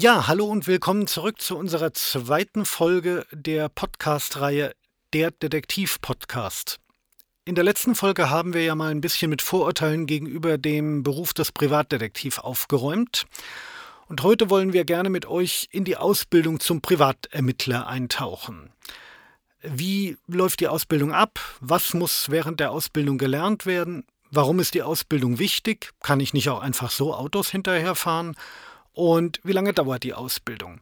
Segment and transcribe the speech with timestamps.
[0.00, 4.72] Ja, hallo und willkommen zurück zu unserer zweiten Folge der Podcast-Reihe
[5.12, 6.78] Der Detektiv-Podcast.
[7.44, 11.34] In der letzten Folge haben wir ja mal ein bisschen mit Vorurteilen gegenüber dem Beruf
[11.34, 13.26] des Privatdetektiv aufgeräumt.
[14.06, 18.70] Und heute wollen wir gerne mit euch in die Ausbildung zum Privatermittler eintauchen.
[19.62, 21.40] Wie läuft die Ausbildung ab?
[21.58, 24.04] Was muss während der Ausbildung gelernt werden?
[24.30, 25.90] Warum ist die Ausbildung wichtig?
[26.04, 28.36] Kann ich nicht auch einfach so Autos hinterherfahren?
[28.98, 30.80] Und wie lange dauert die Ausbildung?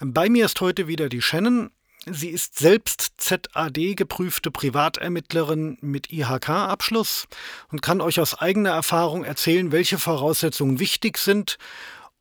[0.00, 1.70] Bei mir ist heute wieder die Shannon.
[2.06, 7.26] Sie ist selbst ZAD geprüfte Privatermittlerin mit IHK-Abschluss
[7.70, 11.58] und kann euch aus eigener Erfahrung erzählen, welche Voraussetzungen wichtig sind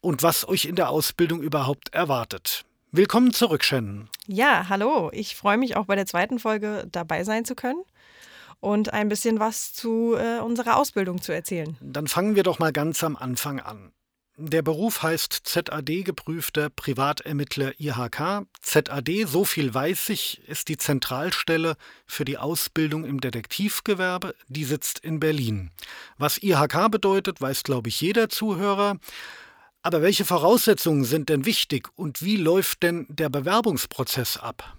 [0.02, 2.66] und was euch in der Ausbildung überhaupt erwartet.
[2.92, 4.10] Willkommen zurück, Shannon.
[4.26, 5.12] Ja, hallo.
[5.14, 7.84] Ich freue mich auch bei der zweiten Folge dabei sein zu können
[8.60, 11.78] und ein bisschen was zu äh, unserer Ausbildung zu erzählen.
[11.80, 13.94] Dann fangen wir doch mal ganz am Anfang an.
[14.40, 18.46] Der Beruf heißt ZAD geprüfter Privatermittler IHK.
[18.62, 24.36] ZAD, so viel weiß ich, ist die Zentralstelle für die Ausbildung im Detektivgewerbe.
[24.48, 25.72] Die sitzt in Berlin.
[26.20, 29.00] Was IHK bedeutet, weiß, glaube ich, jeder Zuhörer.
[29.82, 34.78] Aber welche Voraussetzungen sind denn wichtig und wie läuft denn der Bewerbungsprozess ab?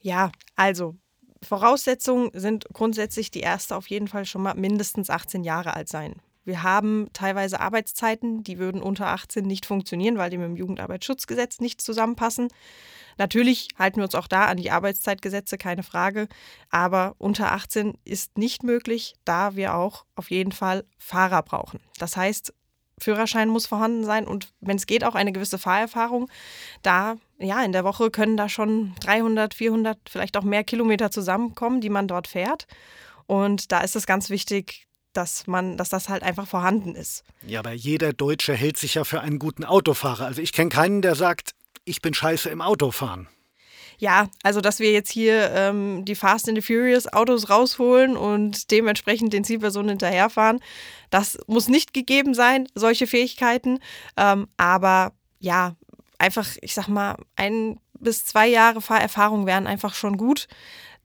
[0.00, 0.94] Ja, also
[1.42, 6.22] Voraussetzungen sind grundsätzlich die erste auf jeden Fall schon mal mindestens 18 Jahre alt sein.
[6.46, 11.60] Wir haben teilweise Arbeitszeiten, die würden unter 18 nicht funktionieren, weil die mit dem Jugendarbeitsschutzgesetz
[11.60, 12.48] nicht zusammenpassen.
[13.18, 16.28] Natürlich halten wir uns auch da an die Arbeitszeitgesetze, keine Frage.
[16.70, 21.80] Aber unter 18 ist nicht möglich, da wir auch auf jeden Fall Fahrer brauchen.
[21.98, 22.54] Das heißt,
[22.98, 26.30] Führerschein muss vorhanden sein und wenn es geht, auch eine gewisse Fahrerfahrung.
[26.82, 31.80] Da, ja, in der Woche können da schon 300, 400, vielleicht auch mehr Kilometer zusammenkommen,
[31.80, 32.66] die man dort fährt.
[33.26, 34.86] Und da ist es ganz wichtig,
[35.16, 37.24] dass man, dass das halt einfach vorhanden ist.
[37.46, 40.26] Ja, aber jeder Deutsche hält sich ja für einen guten Autofahrer.
[40.26, 41.52] Also ich kenne keinen, der sagt,
[41.84, 43.28] ich bin scheiße im Autofahren.
[43.98, 48.70] Ja, also dass wir jetzt hier ähm, die Fast and the Furious Autos rausholen und
[48.70, 50.60] dementsprechend den Zielpersonen hinterherfahren,
[51.10, 53.78] das muss nicht gegeben sein, solche Fähigkeiten.
[54.18, 55.76] Ähm, aber ja,
[56.18, 60.48] einfach, ich sag mal, ein bis zwei Jahre Fahrerfahrung wären einfach schon gut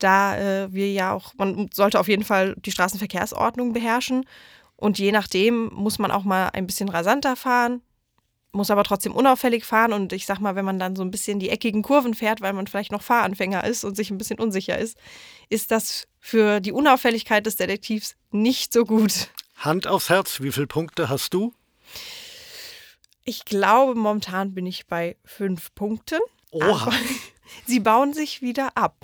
[0.02, 4.26] da äh, wir ja auch, man sollte auf jeden Fall die Straßenverkehrsordnung beherrschen.
[4.76, 7.82] Und je nachdem muss man auch mal ein bisschen rasanter fahren,
[8.52, 9.92] muss aber trotzdem unauffällig fahren.
[9.92, 12.52] Und ich sag mal, wenn man dann so ein bisschen die eckigen Kurven fährt, weil
[12.52, 14.98] man vielleicht noch Fahranfänger ist und sich ein bisschen unsicher ist,
[15.48, 19.30] ist das für die Unauffälligkeit des Detektivs nicht so gut.
[19.56, 21.54] Hand aufs Herz, wie viele Punkte hast du?
[23.24, 26.18] Ich glaube, momentan bin ich bei fünf Punkten.
[26.50, 26.92] Oha.
[27.66, 28.96] sie bauen sich wieder ab.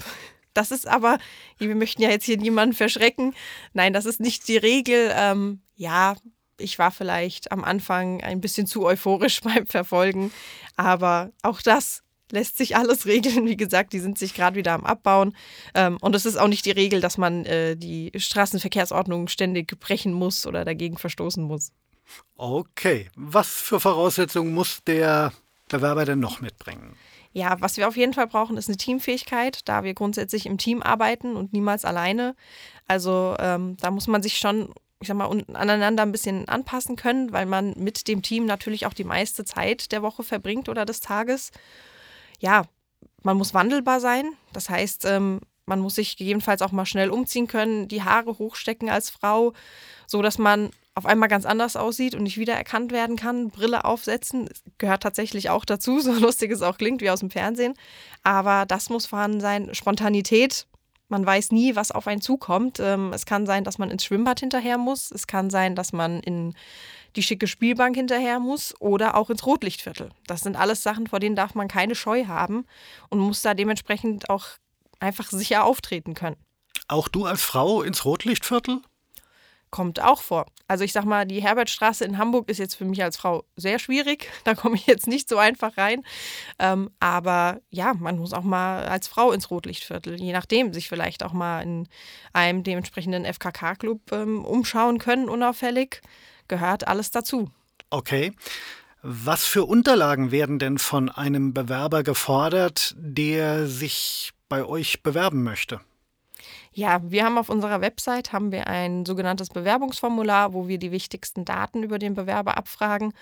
[0.59, 1.19] Das ist aber,
[1.59, 3.33] wir möchten ja jetzt hier niemanden verschrecken.
[3.75, 5.13] Nein, das ist nicht die Regel.
[5.15, 6.17] Ähm, ja,
[6.59, 10.33] ich war vielleicht am Anfang ein bisschen zu euphorisch beim Verfolgen,
[10.77, 12.03] aber auch das
[12.33, 13.47] lässt sich alles regeln.
[13.47, 15.37] Wie gesagt, die sind sich gerade wieder am Abbauen.
[15.77, 20.13] Ähm, und es ist auch nicht die Regel, dass man äh, die Straßenverkehrsordnung ständig brechen
[20.13, 21.71] muss oder dagegen verstoßen muss.
[22.37, 25.33] Okay, was für Voraussetzungen muss der
[25.69, 26.97] Bewerber denn noch mitbringen?
[27.33, 30.83] Ja, was wir auf jeden Fall brauchen, ist eine Teamfähigkeit, da wir grundsätzlich im Team
[30.83, 32.35] arbeiten und niemals alleine.
[32.87, 37.33] Also ähm, da muss man sich schon, ich sag mal, aneinander ein bisschen anpassen können,
[37.33, 41.01] weil man mit dem Team natürlich auch die meiste Zeit der Woche verbringt oder des
[41.01, 41.53] Tages.
[42.41, 42.65] Ja,
[43.23, 44.33] man muss wandelbar sein.
[44.53, 48.89] Das heißt, ähm, man muss sich gegebenenfalls auch mal schnell umziehen können, die Haare hochstecken
[48.89, 49.53] als Frau,
[50.07, 53.51] so dass man auf einmal ganz anders aussieht und nicht wiedererkannt werden kann.
[53.51, 57.75] Brille aufsetzen gehört tatsächlich auch dazu, so lustig es auch klingt wie aus dem Fernsehen.
[58.25, 59.75] Aber das muss vorhanden sein.
[59.75, 60.67] Spontanität.
[61.11, 62.81] Man weiß nie, was auf einen zukommt.
[62.81, 65.11] Ähm, es kann sein, dass man ins Schwimmbad hinterher muss.
[65.11, 66.55] Es kann sein, dass man in
[67.17, 70.11] die schicke Spielbank hinterher muss oder auch ins Rotlichtviertel.
[70.27, 72.67] Das sind alles Sachen, vor denen darf man keine Scheu haben
[73.09, 74.47] und muss da dementsprechend auch
[75.01, 76.37] einfach sicher auftreten können.
[76.89, 78.83] Auch du als Frau ins Rotlichtviertel?
[79.71, 80.47] Kommt auch vor.
[80.67, 83.79] Also ich sag mal, die Herbertstraße in Hamburg ist jetzt für mich als Frau sehr
[83.79, 84.31] schwierig.
[84.45, 86.03] Da komme ich jetzt nicht so einfach rein.
[86.59, 91.23] Ähm, aber ja, man muss auch mal als Frau ins Rotlichtviertel, je nachdem, sich vielleicht
[91.23, 91.87] auch mal in
[92.33, 96.01] einem dementsprechenden FKK-Club ähm, umschauen können, unauffällig.
[96.49, 97.51] Gehört alles dazu.
[97.91, 98.33] Okay.
[99.03, 105.81] Was für Unterlagen werden denn von einem Bewerber gefordert, der sich bei euch bewerben möchte?
[106.79, 111.45] Ja, wir haben auf unserer Website haben wir ein sogenanntes Bewerbungsformular, wo wir die wichtigsten
[111.45, 113.15] Daten über den Bewerber abfragen.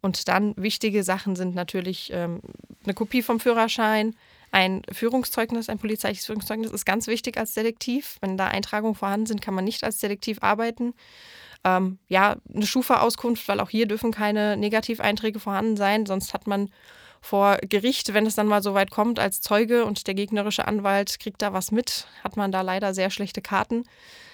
[0.00, 2.40] Und dann wichtige Sachen sind natürlich ähm,
[2.84, 4.16] eine Kopie vom Führerschein,
[4.50, 8.16] ein Führungszeugnis, ein polizeiliches Führungszeugnis ist ganz wichtig als Detektiv.
[8.22, 10.94] Wenn da Eintragungen vorhanden sind, kann man nicht als Detektiv arbeiten.
[11.64, 16.70] Ähm, ja, eine Schufa-Auskunft, weil auch hier dürfen keine Negativeinträge vorhanden sein, sonst hat man
[17.22, 21.20] vor Gericht, wenn es dann mal so weit kommt, als Zeuge und der gegnerische Anwalt
[21.20, 23.84] kriegt da was mit, hat man da leider sehr schlechte Karten.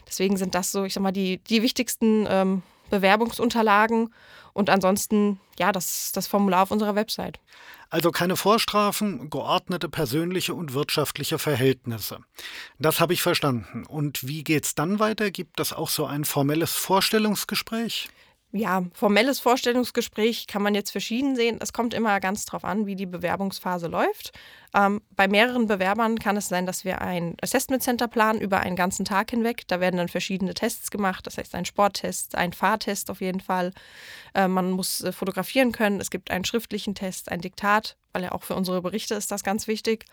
[0.08, 4.12] Deswegen sind das so, ich sag mal, die, die wichtigsten ähm, Bewerbungsunterlagen
[4.54, 7.38] und ansonsten, ja, das, das Formular auf unserer Website.
[7.90, 12.20] Also keine Vorstrafen, geordnete persönliche und wirtschaftliche Verhältnisse.
[12.78, 13.84] Das habe ich verstanden.
[13.86, 15.30] Und wie geht's dann weiter?
[15.30, 18.08] Gibt es auch so ein formelles Vorstellungsgespräch?
[18.50, 21.58] Ja, formelles Vorstellungsgespräch kann man jetzt verschieden sehen.
[21.60, 24.32] Es kommt immer ganz drauf an, wie die Bewerbungsphase läuft.
[24.74, 28.74] Ähm, bei mehreren Bewerbern kann es sein, dass wir ein Assessment Center planen über einen
[28.74, 29.68] ganzen Tag hinweg.
[29.68, 33.72] Da werden dann verschiedene Tests gemacht, das heißt ein Sporttest, ein Fahrtest auf jeden Fall.
[34.32, 36.00] Äh, man muss äh, fotografieren können.
[36.00, 39.44] Es gibt einen schriftlichen Test, ein Diktat, weil ja auch für unsere Berichte ist das
[39.44, 40.06] ganz wichtig.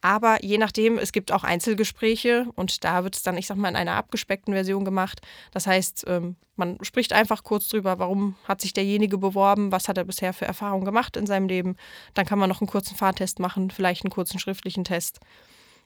[0.00, 3.68] Aber je nachdem, es gibt auch Einzelgespräche und da wird es dann, ich sag mal,
[3.68, 5.20] in einer abgespeckten Version gemacht.
[5.52, 9.98] Das heißt, ähm, man spricht einfach kurz drüber, warum hat sich derjenige beworben, was hat
[9.98, 11.76] er bisher für Erfahrungen gemacht in seinem Leben.
[12.14, 15.20] Dann kann man noch einen kurzen Fahrtest machen, vielleicht einen kurzen schriftlichen Test.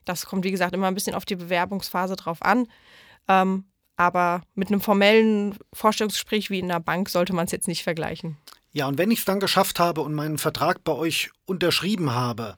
[0.04, 2.66] Das kommt, wie gesagt, immer ein bisschen auf die Bewerbungsphase drauf an.
[3.28, 3.64] Ähm,
[3.96, 8.38] aber mit einem formellen Vorstellungsgespräch wie in einer Bank sollte man es jetzt nicht vergleichen.
[8.72, 12.56] Ja, und wenn ich es dann geschafft habe und meinen Vertrag bei euch unterschrieben habe,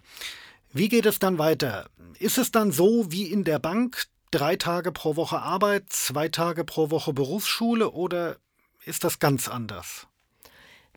[0.73, 1.89] wie geht es dann weiter?
[2.19, 6.65] Ist es dann so wie in der Bank, drei Tage pro Woche Arbeit, zwei Tage
[6.65, 8.37] pro Woche Berufsschule oder
[8.85, 10.07] ist das ganz anders?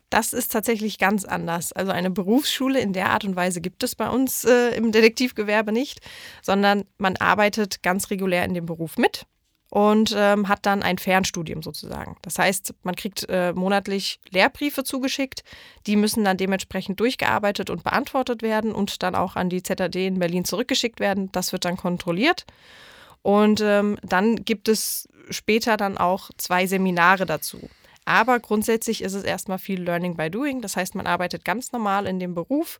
[0.08, 1.72] Das ist tatsächlich ganz anders.
[1.72, 5.72] Also eine Berufsschule in der Art und Weise gibt es bei uns äh, im Detektivgewerbe
[5.72, 6.00] nicht,
[6.42, 9.26] sondern man arbeitet ganz regulär in dem Beruf mit
[9.70, 12.16] und ähm, hat dann ein Fernstudium sozusagen.
[12.22, 15.42] Das heißt, man kriegt äh, monatlich Lehrbriefe zugeschickt,
[15.86, 20.18] die müssen dann dementsprechend durchgearbeitet und beantwortet werden und dann auch an die ZAD in
[20.18, 21.30] Berlin zurückgeschickt werden.
[21.32, 22.46] Das wird dann kontrolliert.
[23.22, 27.68] Und ähm, dann gibt es später dann auch zwei Seminare dazu.
[28.04, 30.62] Aber grundsätzlich ist es erstmal viel Learning by Doing.
[30.62, 32.78] Das heißt, man arbeitet ganz normal in dem Beruf.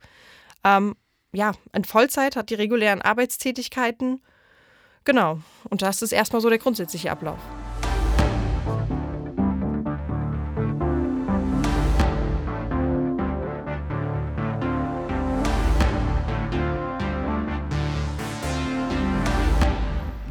[0.63, 0.95] Ähm,
[1.33, 4.23] ja, in Vollzeit hat die regulären Arbeitstätigkeiten
[5.07, 5.41] Genau.
[5.71, 7.39] Und das ist erstmal so der grundsätzliche Ablauf.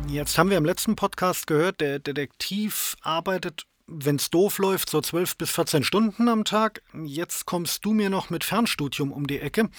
[0.10, 5.00] Jetzt haben wir im letzten Podcast gehört, der Detektiv arbeitet, wenn es doof läuft, so
[5.00, 6.82] 12 bis 14 Stunden am Tag.
[7.06, 9.70] Jetzt kommst du mir noch mit Fernstudium um die Ecke.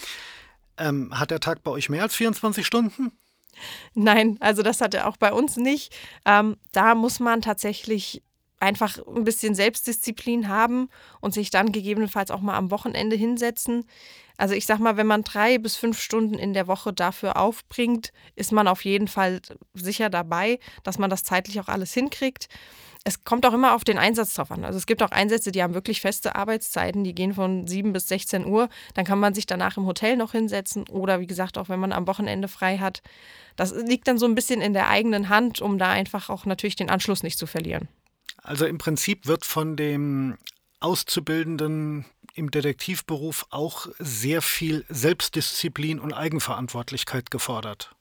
[0.78, 3.12] Ähm, hat der Tag bei euch mehr als 24 Stunden?
[3.94, 5.94] Nein, also das hat er auch bei uns nicht.
[6.24, 8.22] Ähm, da muss man tatsächlich
[8.58, 10.88] einfach ein bisschen Selbstdisziplin haben
[11.20, 13.84] und sich dann gegebenenfalls auch mal am Wochenende hinsetzen.
[14.38, 18.12] Also ich sag mal, wenn man drei bis fünf Stunden in der Woche dafür aufbringt,
[18.34, 19.40] ist man auf jeden Fall
[19.74, 22.48] sicher dabei, dass man das zeitlich auch alles hinkriegt
[23.06, 24.64] es kommt auch immer auf den Einsatz drauf an.
[24.64, 28.08] Also es gibt auch Einsätze, die haben wirklich feste Arbeitszeiten, die gehen von 7 bis
[28.08, 28.68] 16 Uhr.
[28.94, 31.92] Dann kann man sich danach im Hotel noch hinsetzen oder wie gesagt, auch wenn man
[31.92, 33.02] am Wochenende frei hat.
[33.54, 36.74] Das liegt dann so ein bisschen in der eigenen Hand, um da einfach auch natürlich
[36.74, 37.86] den Anschluss nicht zu verlieren.
[38.46, 40.38] Also im Prinzip wird von dem
[40.78, 42.04] Auszubildenden
[42.34, 47.96] im Detektivberuf auch sehr viel Selbstdisziplin und Eigenverantwortlichkeit gefordert.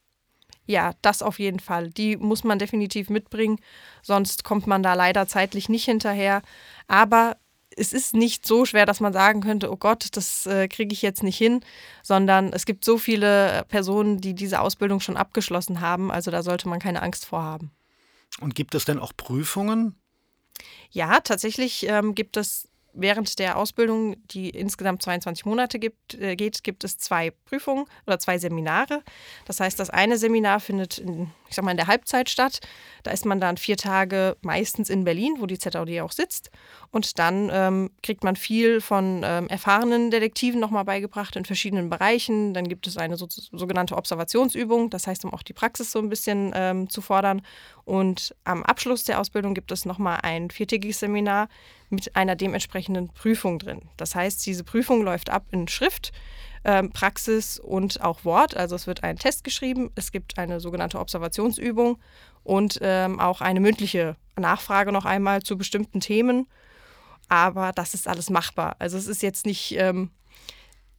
[0.66, 1.90] Ja, das auf jeden Fall.
[1.90, 3.58] Die muss man definitiv mitbringen,
[4.02, 6.42] sonst kommt man da leider zeitlich nicht hinterher.
[6.86, 7.36] Aber
[7.76, 11.02] es ist nicht so schwer, dass man sagen könnte, oh Gott, das äh, kriege ich
[11.02, 11.60] jetzt nicht hin,
[12.04, 16.68] sondern es gibt so viele Personen, die diese Ausbildung schon abgeschlossen haben, also da sollte
[16.68, 17.72] man keine Angst vor haben.
[18.40, 19.96] Und gibt es denn auch Prüfungen?
[20.90, 26.64] Ja, tatsächlich ähm, gibt es während der Ausbildung, die insgesamt 22 Monate gibt, äh, geht,
[26.64, 29.02] gibt es zwei Prüfungen oder zwei Seminare.
[29.44, 32.60] Das heißt, das eine Seminar findet in, ich sag mal, in der Halbzeit statt.
[33.02, 36.50] Da ist man dann vier Tage meistens in Berlin, wo die ZAD auch sitzt.
[36.90, 42.54] Und dann ähm, kriegt man viel von ähm, erfahrenen Detektiven nochmal beigebracht in verschiedenen Bereichen.
[42.54, 46.08] Dann gibt es eine so, sogenannte Observationsübung, das heißt, um auch die Praxis so ein
[46.08, 47.42] bisschen ähm, zu fordern.
[47.84, 51.48] Und am Abschluss der Ausbildung gibt es nochmal ein viertägiges Seminar
[51.90, 53.82] mit einer dementsprechenden Prüfung drin.
[53.96, 56.12] Das heißt, diese Prüfung läuft ab in Schrift.
[56.68, 58.56] Ähm, Praxis und auch Wort.
[58.56, 61.98] Also es wird ein Test geschrieben, es gibt eine sogenannte Observationsübung
[62.42, 66.48] und ähm, auch eine mündliche Nachfrage noch einmal zu bestimmten Themen.
[67.28, 68.74] Aber das ist alles machbar.
[68.80, 70.10] Also es ist jetzt nicht ähm,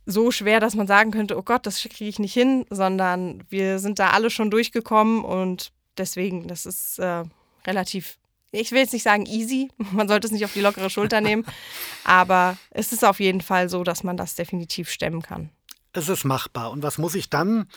[0.06, 3.80] so schwer, dass man sagen könnte, oh Gott, das kriege ich nicht hin, sondern wir
[3.80, 7.26] sind da alle schon durchgekommen und deswegen, das ist äh,
[7.66, 8.18] relativ
[8.52, 11.46] ich will jetzt nicht sagen easy, man sollte es nicht auf die lockere Schulter nehmen,
[12.06, 15.50] aber es ist auf jeden Fall so, dass man das definitiv stemmen kann.
[15.98, 16.70] Es ist machbar.
[16.70, 17.68] Und was muss ich dann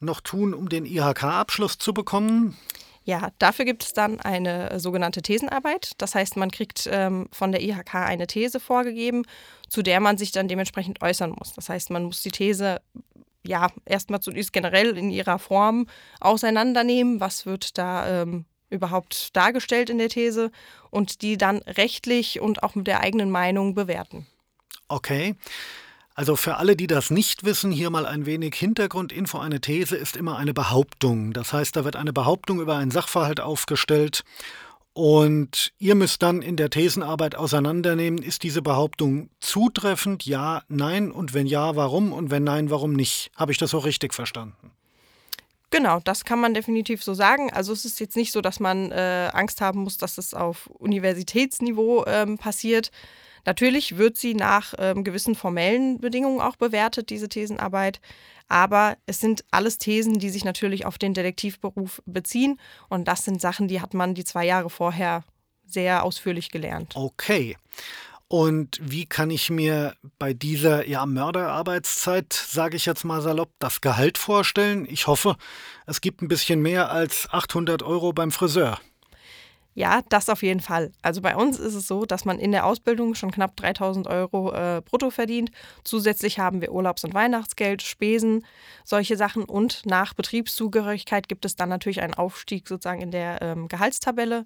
[0.00, 2.58] noch tun, um den IHK-Abschluss zu bekommen?
[3.04, 5.92] Ja, dafür gibt es dann eine äh, sogenannte Thesenarbeit.
[5.98, 9.24] Das heißt, man kriegt ähm, von der IHK eine These vorgegeben,
[9.68, 11.52] zu der man sich dann dementsprechend äußern muss.
[11.52, 12.80] Das heißt, man muss die These
[13.44, 15.86] ja erstmal zunächst generell in ihrer Form
[16.18, 17.20] auseinandernehmen.
[17.20, 20.50] Was wird da ähm, überhaupt dargestellt in der These
[20.90, 24.26] und die dann rechtlich und auch mit der eigenen Meinung bewerten.
[24.88, 25.36] Okay.
[26.14, 29.38] Also für alle, die das nicht wissen, hier mal ein wenig Hintergrundinfo.
[29.38, 31.32] Eine These ist immer eine Behauptung.
[31.32, 34.24] Das heißt, da wird eine Behauptung über einen Sachverhalt aufgestellt
[34.94, 41.32] und ihr müsst dann in der Thesenarbeit auseinandernehmen, ist diese Behauptung zutreffend, ja, nein und
[41.32, 43.30] wenn ja, warum und wenn nein, warum nicht.
[43.34, 44.70] Habe ich das auch richtig verstanden?
[45.70, 47.50] Genau, das kann man definitiv so sagen.
[47.50, 50.66] Also es ist jetzt nicht so, dass man äh, Angst haben muss, dass es auf
[50.66, 52.90] Universitätsniveau ähm, passiert.
[53.44, 58.00] Natürlich wird sie nach ähm, gewissen formellen Bedingungen auch bewertet, diese Thesenarbeit.
[58.48, 62.60] Aber es sind alles Thesen, die sich natürlich auf den Detektivberuf beziehen.
[62.88, 65.24] Und das sind Sachen, die hat man die zwei Jahre vorher
[65.64, 66.94] sehr ausführlich gelernt.
[66.94, 67.56] Okay.
[68.28, 73.82] Und wie kann ich mir bei dieser ja, Mörderarbeitszeit, sage ich jetzt mal salopp, das
[73.82, 74.86] Gehalt vorstellen?
[74.88, 75.36] Ich hoffe,
[75.86, 78.80] es gibt ein bisschen mehr als 800 Euro beim Friseur.
[79.74, 80.92] Ja, das auf jeden Fall.
[81.00, 84.52] Also bei uns ist es so, dass man in der Ausbildung schon knapp 3000 Euro
[84.52, 85.50] äh, brutto verdient.
[85.82, 88.44] Zusätzlich haben wir Urlaubs- und Weihnachtsgeld, Spesen,
[88.84, 89.44] solche Sachen.
[89.44, 94.44] Und nach Betriebszugehörigkeit gibt es dann natürlich einen Aufstieg sozusagen in der ähm, Gehaltstabelle.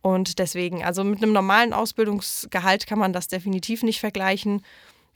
[0.00, 4.62] Und deswegen, also mit einem normalen Ausbildungsgehalt kann man das definitiv nicht vergleichen.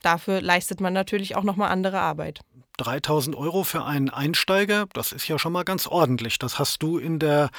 [0.01, 2.41] Dafür leistet man natürlich auch nochmal andere Arbeit.
[2.79, 6.39] 3000 Euro für einen Einsteiger, das ist ja schon mal ganz ordentlich.
[6.39, 7.49] Das hast du in der